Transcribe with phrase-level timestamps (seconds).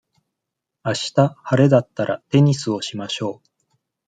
[0.81, 3.49] あした晴れだったら、テニスをしましょう。